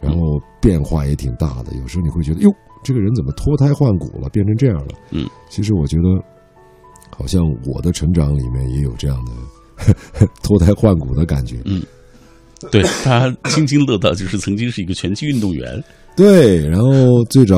[0.00, 2.50] 然后变化也挺大的，有时候你会觉得，哟，
[2.82, 4.94] 这个人怎么脱胎换骨了，变成这样了？
[5.10, 6.08] 嗯，其实我觉得，
[7.16, 9.32] 好像我的成长里面也有这样的。
[10.40, 11.82] 脱胎换骨的感觉，嗯，
[12.70, 15.82] 对他津津乐道，就是曾经是一个拳击运动员，
[16.16, 17.56] 对，然后最早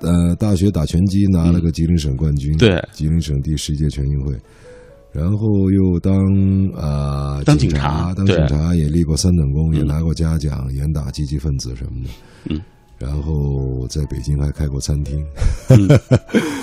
[0.00, 4.32] 呃大学打拳击拿了个吉林省冠军，对，吉林省第十一届全运会，
[5.12, 6.14] 然后又当
[6.74, 12.10] 啊当警察，当警察也立过三等功，也拿过嘉奖，严打积极分子什么的，
[12.50, 12.60] 嗯。
[12.98, 15.22] 然后在北京还开过餐厅，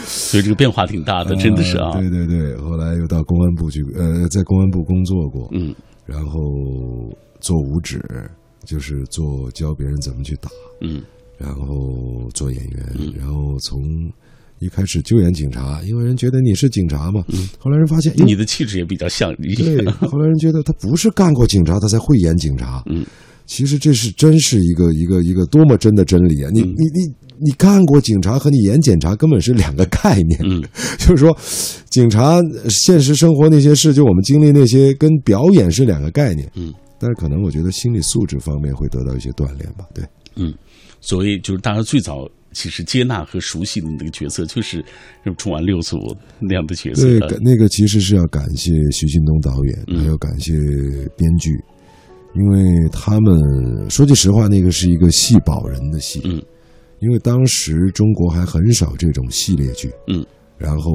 [0.03, 1.91] 所以这个变化挺大的， 真的是啊。
[1.91, 5.75] 对对对，后来又到公安部去，呃，在公安部工作过，嗯，
[6.07, 6.39] 然后
[7.39, 8.01] 做五指，
[8.65, 10.49] 就是做教别人怎么去打，
[10.81, 11.03] 嗯，
[11.43, 13.81] 然后做演员，然后从
[14.59, 17.21] 一开始就演警察，因为人觉得你是警察嘛，
[17.59, 23.05] 后来人发现你的气质也比较像，对， 后来人觉得他不是干过警察，他才会演警察，嗯。
[23.45, 26.49] 其实这是真是一个一个一个多么真的真理啊！
[26.53, 30.39] 你你你你干过警察和你演警察根本是两个概念。
[30.45, 30.63] 嗯，
[30.97, 31.37] 就是说，
[31.89, 36.49] 警察现实生活那些事，就我们经历那些，跟表演是两个概念。
[36.55, 39.85] 嗯，但是可能我觉得心理素质方面会得到一些锻炼吧。
[39.93, 40.05] 对，
[40.37, 40.53] 嗯，
[41.03, 44.81] 所谓就是大家最早其实接纳和熟悉的那个角色，就是
[45.37, 45.97] 《重案六组》
[46.39, 47.19] 那样的角色。
[47.27, 50.53] 对，那个其实是要感谢徐庆东导演，还要感谢
[51.17, 51.51] 编剧。
[52.35, 53.37] 因为他们
[53.89, 56.41] 说句实话，那个是一个戏保人的戏，嗯，
[56.99, 60.25] 因为当时中国还很少这种系列剧，嗯，
[60.57, 60.91] 然后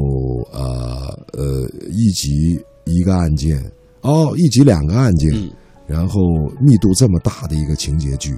[0.53, 3.57] 呃呃一集一个案件，
[4.01, 5.49] 哦一集两个案件，嗯，
[5.87, 6.21] 然后
[6.61, 8.35] 密度这么大的一个情节剧，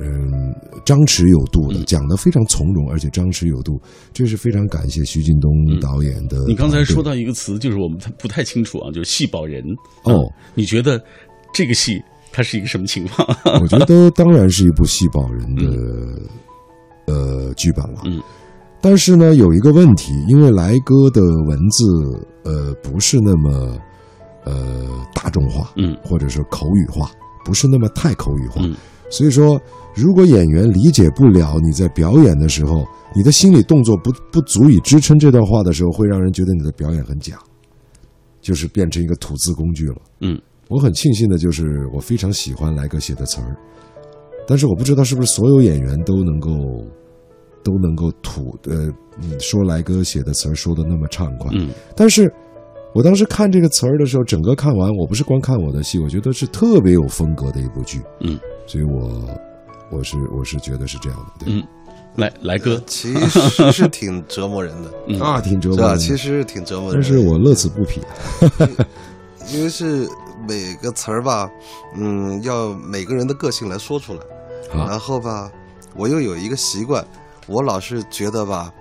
[0.00, 3.80] 嗯，张弛有度的，讲的非常从容，而且张弛有度，
[4.12, 6.38] 这是非常感谢徐劲东导演的。
[6.46, 9.62] 你刚才说到一个词，就是我们不太清楚啊，就是戏保人
[10.04, 10.14] 哦，
[10.54, 11.02] 你觉得
[11.52, 12.00] 这个戏？
[12.30, 13.26] 它是一个什么情况？
[13.60, 15.64] 我觉得当然是一部戏保人的
[17.06, 18.02] 呃剧本了。
[18.04, 18.22] 嗯，
[18.82, 21.84] 但是呢，有一个问题，因为来哥的文字
[22.44, 23.78] 呃不是那么
[24.44, 27.10] 呃大众化，嗯，或者是口语化，
[27.44, 28.62] 不是那么太口语化。
[29.08, 29.60] 嗯，所以说，
[29.94, 37.38] 如果演员理解不了你在表演的时候，你的心理动作不不足以支撑这段话的时候，会让人觉得你的表演很假，
[38.40, 39.96] 就是变成一个吐字工具了。
[40.20, 40.40] 嗯。
[40.68, 43.56] 我很庆幸的就是，我非常喜欢来哥写的词儿，
[44.46, 46.50] 但是我不知道是不是所有演员都能够
[47.62, 48.92] 都能够吐呃
[49.40, 51.50] 说来哥写的词儿说的那么畅快。
[51.54, 52.30] 嗯，但是
[52.94, 58.02] 我当时看这个词儿的时候，整个看完，我不是光看我的戏，我觉得是特别有风格的一部剧。
[58.20, 58.38] 嗯，
[58.68, 59.28] 所以我
[59.90, 61.46] 我是我是觉得是这样的。
[61.46, 61.66] 嗯，
[62.14, 65.18] 来来哥，其实是挺折磨人的。
[65.18, 68.00] 啊，挺折磨的，其实挺折磨人，但是我乐此不疲，
[69.50, 70.08] 因为 是。
[70.46, 71.50] 每个词儿吧，
[71.96, 74.20] 嗯，要每个人的个性来说出来，
[74.72, 75.50] 然后吧，
[75.96, 77.04] 我又有一个习惯，
[77.48, 78.72] 我老是觉得吧，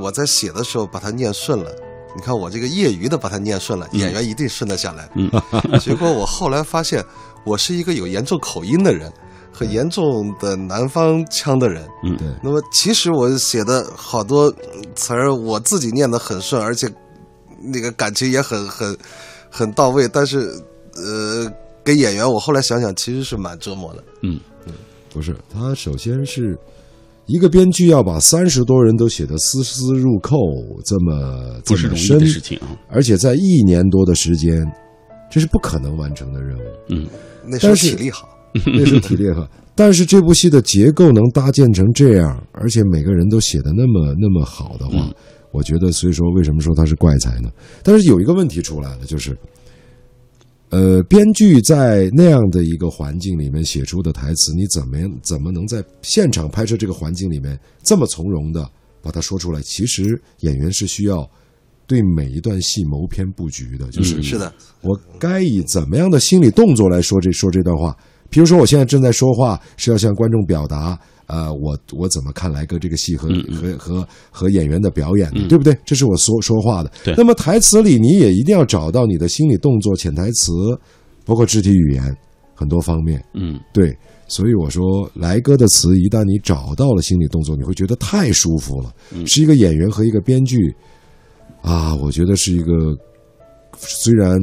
[0.00, 1.70] 我在写的时候把它念顺了。
[2.16, 5.08] 你看我这个业余的把它念顺了，演员一定顺得下来。
[5.14, 5.30] 嗯，
[5.78, 7.04] 结果我后来发现，
[7.44, 9.12] 我是一个有严重口音的人，
[9.52, 11.86] 很严重的南方腔的人。
[12.02, 12.26] 嗯，对。
[12.42, 14.52] 那么其实我写的好多
[14.94, 16.90] 词儿，我自己念得很顺，而且
[17.60, 18.96] 那个感情也很很
[19.50, 20.52] 很到位，但是。
[20.98, 21.46] 呃，
[21.84, 24.02] 给演员，我后来想想，其实是蛮折磨的。
[24.22, 24.72] 嗯嗯，
[25.12, 26.58] 不是，他首先是
[27.26, 30.36] 一个编剧要把三十多人都写得丝丝入扣，
[30.84, 34.64] 这么不是容易的事情啊，而且在一年多的时间，
[35.30, 36.62] 这是不可能完成的任务。
[36.90, 37.06] 嗯，
[37.44, 38.28] 那时候体力好。
[38.64, 39.46] 那是体力好。
[39.74, 45.12] 但是这部戏的结构能搭建成这样，而且每个人都写的那么那么好的话，
[45.50, 47.50] 我觉得，所以说为什么说他是怪才呢？
[47.82, 49.36] 但是有一个问题出来了，就是，
[50.70, 58.68] 呃，编剧在那样的一个环境里面写出的台词，你怎么样怎么能在现场拍摄这个环境里面这么从容的
[59.00, 59.62] 把它说出来？
[59.62, 61.28] 其实演员是需要
[61.86, 64.52] 对每一段戏谋篇布局的，就是、嗯是的，
[64.82, 67.96] 我该以怎么样的心理动作来说这说这段话？
[68.28, 75.76] 比如说，我现在正在说话，是要向观众表达，呃，我我怎么看来哥这个戏和、嗯嗯和和和演员的表演的，嗯对不对？
[75.84, 76.90] 这是我说说话的。
[77.04, 80.52] 对那么台词里你也一定要找到你的心理动作、潜台词，
[81.24, 82.16] 包括肢体语言
[82.54, 83.24] 很多方面。
[83.34, 83.96] 嗯，对。
[84.28, 88.92] 所以我说，来哥的词一旦你找到了心理动作，你会觉得太舒服了。
[89.12, 90.74] 嗯是一个演员和一个编剧
[91.62, 92.72] 啊，我觉得是一个
[93.76, 94.36] 虽然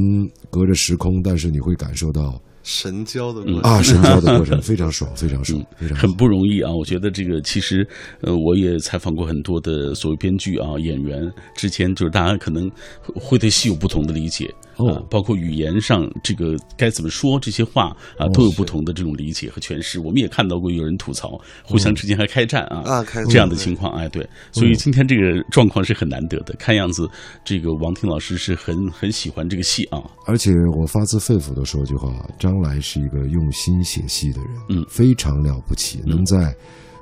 [0.48, 6.72] 隔着时空，但是你会感受到神交的过程啊，神交的过程非常爽，非常爽，非常很不容易啊！
[6.72, 7.86] 我觉得这个其实，
[8.22, 12.68] 呃，我也采访过很多的所谓编剧啊、演员，之前就是大家可能
[13.14, 14.52] 会对戏有不同的理解。
[14.76, 17.86] 哦啊，包括语言上这个该怎么说这些话
[18.18, 20.00] 啊，哦都有不同的这种理解和诠释。
[20.00, 26.54] 我们也看到过有人吐槽，互相之间还开战啊，啊开战这样的情况，哎，对，所以今天这个状况是很难得的。
[26.58, 27.08] 看样子，
[27.44, 30.02] 这个王婷老师是很很喜欢这个戏啊。
[30.26, 30.50] 而且
[30.80, 32.08] 我发自肺腑的说句话，
[32.38, 36.54] 张来是一个用心写戏的人，嗯，非常了不起，能在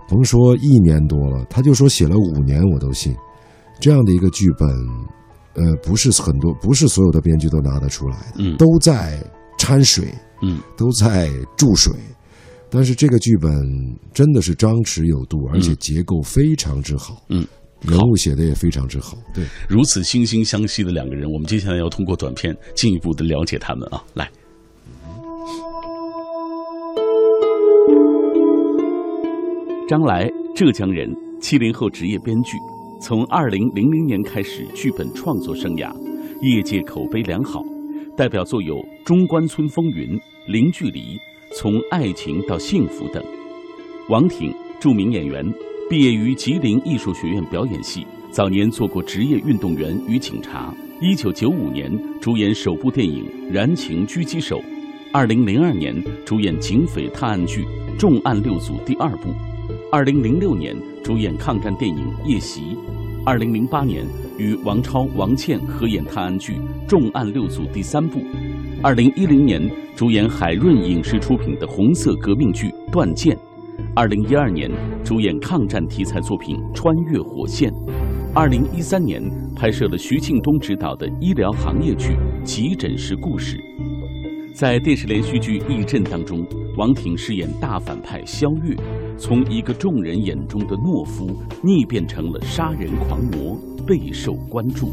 [0.09, 3.15] 甭说一年多了，他就说写了五年我都信，
[3.81, 4.69] 这样的一个剧本。
[5.55, 9.23] 呃，不是很多，不是所有的编剧都拿得出来的，嗯，都在
[9.59, 10.07] 掺水，
[10.43, 11.93] 嗯，都在注水，
[12.71, 13.51] 但是这个剧本
[14.15, 17.47] 真的是张弛有度，而且结构非常之好，嗯，
[17.83, 24.31] 人物写的也非常之好，对，如此惺惺相惜的两个人，我们接下来要通过短片进一步的了解他们啊，来。
[29.89, 30.27] 张来，
[30.57, 31.07] 浙江人，
[31.39, 32.57] 七零后职业编剧。
[33.03, 35.93] 从二零零零年开始剧本创作生涯，
[36.41, 37.65] 业界口碑良好，
[38.17, 40.11] 代表作有《中关村风云》
[40.47, 41.01] 《零距离》
[41.53, 43.21] 《从爱情到幸福》等。
[44.09, 45.45] 王挺，著名演员，
[45.91, 50.73] 毕业于吉林艺术学院表演系，早年做过职业运动员与警察。
[51.01, 54.59] 一九九五年主演首部电影《燃情狙击手》，
[55.13, 55.93] 二零零二年
[56.25, 57.65] 主演警匪探案剧
[57.99, 59.31] 《重案六组》第二部。
[59.95, 60.75] 二零零六年
[61.05, 62.63] 主演抗战电影《夜袭》，
[63.27, 64.07] 二零零八年
[64.39, 66.55] 与王超、王倩合演探案剧
[66.89, 68.23] 《重案六组》第三部，
[68.83, 69.61] 二零一零年
[69.95, 73.37] 主演海润影视出品的红色革命剧《断剑》，
[73.95, 74.71] 二零一二年
[75.05, 77.71] 主演抗战题材作品《穿越火线》，
[78.35, 79.23] 二零一三年
[79.55, 83.59] 拍摄了徐庆东执导的医疗行业剧《急诊室故事》。
[84.55, 86.47] 在电视连续剧《义阵》当中，
[86.79, 88.75] 王挺饰演大反派萧月，
[89.25, 91.31] 从一个众人眼中的懦夫
[91.63, 93.57] 逆变成了杀人狂魔，
[93.87, 94.91] 备受关注。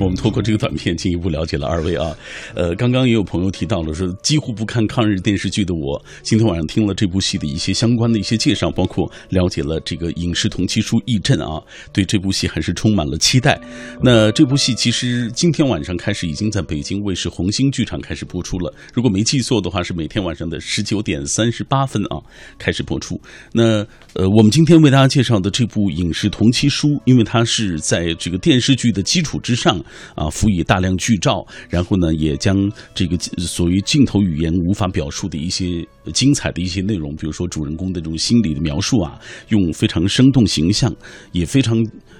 [0.00, 2.16] 我们透过这个短片进一步了解了二位啊。
[2.54, 11.60] 呃，刚刚也有朋友提到了说，几乎不看抗日电视剧的我，今天晚上听了这部戏的一些相关的一些介绍，包括了解了这个影视同期书《义阵》啊，
[11.92, 13.60] 对这部戏还是充满了期待。
[14.00, 22.22] 那这部戏其实今天晚上开始已经在北京卫视红星剧场开始播出了，如果没记错的话，是每天晚上的十九点三十八分啊
[22.56, 23.20] 开始播出。
[23.52, 23.84] 那
[24.14, 29.82] 呃，我们今天为大家介绍的这部影视同期书，因为它是在这个电视剧的基础之上
[30.14, 32.56] 啊，辅以大量剧照，然后呢，也将
[32.94, 39.18] 这个所谓镜头语言无法表述的一些精彩的一些内容，比如说主人公的这种心理的描述啊，
[39.48, 40.94] 用非常生动形象，
[41.32, 41.76] 也非常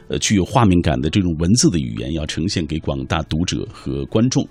[0.09, 4.47] 呃具有画面感的这种文字的语言，要呈现给广大读者和观众。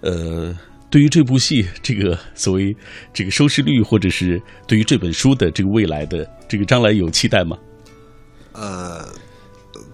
[0.00, 0.56] 呃，
[0.90, 2.74] 对于这部戏这个所谓
[3.12, 7.56] 这个收视率，或者是对于这本书的这个未来的这个将来有期待吗？
[8.52, 9.08] 呃，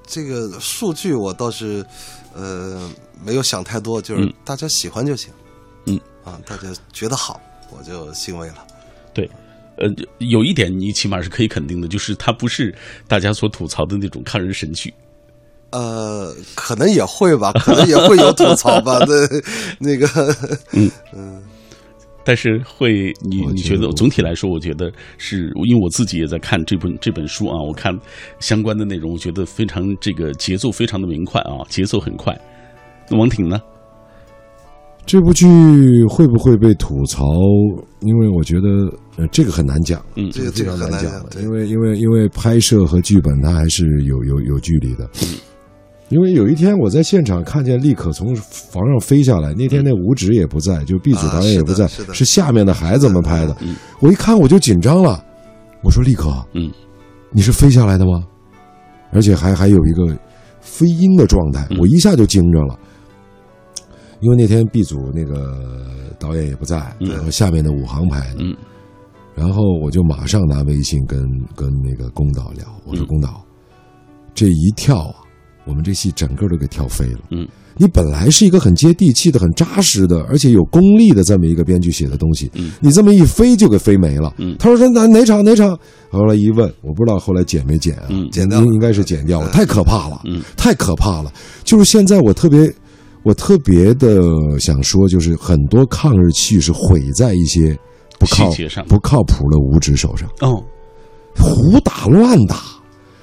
[0.05, 1.85] 这个数据我倒是
[2.39, 2.89] 呃
[3.25, 5.33] 没有想太多，就是大家喜欢就行。
[5.87, 8.65] 嗯啊，大家觉得好，我就欣慰了。
[9.13, 9.29] 对，
[9.77, 12.73] 呃，有一点你起码是可以肯定的，就是它不是
[13.07, 14.95] 大家所吐槽的那种抗日神剧。
[15.71, 18.99] 呃，可能也会吧，可能也会有吐槽吧。
[19.09, 19.15] 那
[19.79, 20.37] 那个，
[20.73, 21.38] 嗯嗯，
[22.29, 27.91] 但是会你你觉得总体来说，我觉得是因为我自己也在看这本这本书啊，我看
[28.39, 32.39] 相关的内容，我觉得非常这个节奏非常的明快啊，节奏很快。
[33.09, 33.59] 那王挺呢？
[35.07, 35.47] 这部剧
[36.07, 37.25] 会不会被吐槽？
[38.01, 38.69] 因为我觉得，
[39.17, 41.11] 呃，这个很难讲，嗯，这个这个难讲，
[41.43, 45.09] 因为因为因为拍摄和剧本它还是有有有距离的。
[45.23, 45.33] 嗯
[46.09, 53.57] 因为有一天我在现场看见立可从房上飞下来，那天那吴指也不在，就 B 组导演也不在，啊是下面的孩子们拍的。
[54.01, 55.23] 我一看我就紧张了，
[55.83, 56.71] 我说立可，嗯，
[57.31, 58.25] 你是飞下来的吗？
[59.13, 60.19] 而且还还有一个
[60.61, 62.79] 飞鹰的状态，我一下就惊着了。
[64.21, 68.57] 因为那天 B 组那个导演也不在，然后下面的武行拍的，嗯，
[69.35, 71.21] 然后我就马上拿微信跟
[71.55, 73.45] 跟那个宫导聊，我说宫导，
[74.35, 75.15] 这一跳啊，
[75.69, 77.21] 我们这戏整个都给跳飞了。
[77.31, 77.47] 嗯，
[77.77, 84.33] 你本来是一个很接地气的、很扎实的，而且有功力的这么一个编剧写的东西，嗯，你这么一飞就给飞没了。
[84.39, 85.79] 嗯，他说说哪哪场哪场，
[86.11, 88.07] 后来一问，我不知道后来剪没剪啊？
[88.09, 91.31] 嗯剪掉应应该是剪掉了，太可怕了，嗯，太可怕了。
[91.63, 92.73] 就是现在我特别。
[93.25, 94.23] 我特别的
[94.59, 97.77] 想说，就是很多抗日戏是毁在一些
[98.19, 98.49] 不靠
[98.87, 100.63] 不靠谱的武指手上，哦，
[101.37, 102.57] 胡打乱打，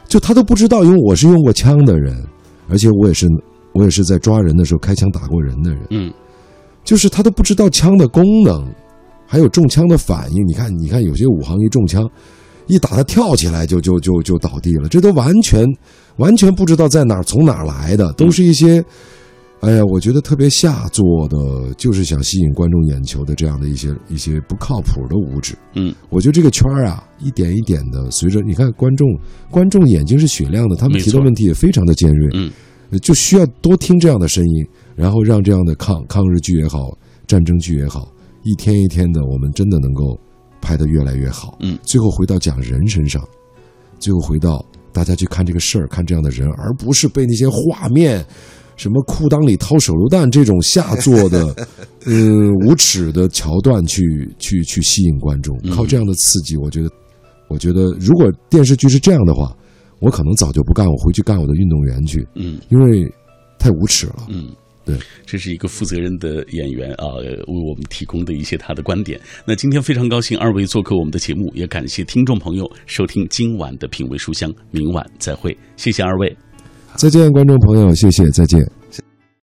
[0.07, 2.21] 就他都不知道，因为我是用过枪的人，
[2.69, 3.27] 而且我也是
[3.73, 6.13] 我也是在抓人的时候开枪打过人的人，嗯，
[6.83, 8.67] 就是他都不知道枪的功能，
[9.27, 10.45] 还有中枪的反应。
[10.47, 12.09] 你看，你看有些武行一中枪，
[12.67, 15.65] 一打他跳起来就就就就倒地了，这都完全
[16.17, 18.83] 完全不知道在哪儿从哪儿来的，都是一些。
[19.65, 25.57] 哎呀，我觉得特别下作的，就是想吸引观众眼球的这样的一些一些不靠谱的舞指。
[25.73, 29.07] 嗯，我觉得这个圈儿啊，一点一点的，随着你看观众，
[29.49, 32.29] 观众眼睛是雪亮的，他们提的问题也非常的尖锐。
[32.35, 32.51] 嗯，
[33.01, 36.95] 就需要多听这样的声音，然后让这样的抗抗日剧也好，
[37.25, 38.13] 战争剧也好，
[38.43, 40.15] 一天一天的，我们真的能够
[40.61, 41.57] 拍得越来越好。
[41.61, 43.19] 嗯，最后回到讲人身上，
[43.97, 44.63] 最后回到
[44.93, 48.23] 大家去看这个事儿，看这样的人，而不是被那些画面。
[48.75, 51.45] 什么裤裆里掏手榴弹这种下作的，
[52.05, 54.01] 呃，无耻的桥段去
[54.37, 56.89] 去去吸引观众，靠这样的刺激，我觉得，
[57.49, 59.55] 我觉得如果电视剧是这样的话，
[59.99, 63.09] 我可能早就不干，我回去干我的运动员去，嗯，因为
[63.57, 64.49] 太无耻了，嗯。
[64.87, 64.95] 对，
[65.25, 69.19] 这是一个负责任的演员啊，为我们提供的一些他的观点。
[69.43, 76.37] 那今天非常高兴二位做客我们的节目，也感谢听众朋友收听今晚的品味书香，明晚再会，谢谢二位。
[76.97, 78.59] 再见，观众朋友，谢谢，再见。